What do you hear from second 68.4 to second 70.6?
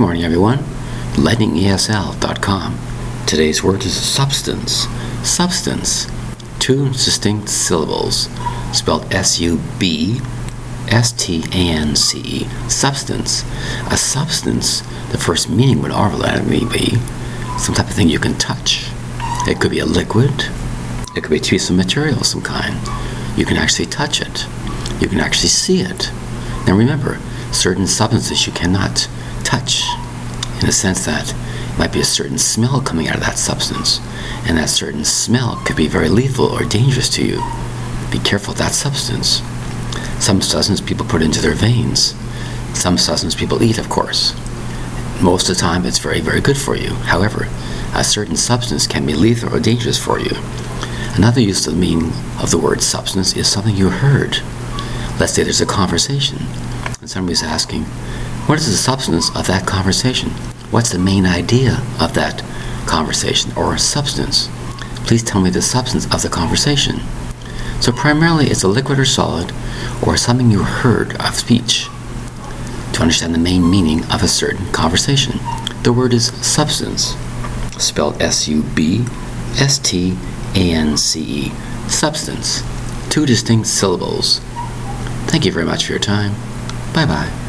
it's a liquid or solid or something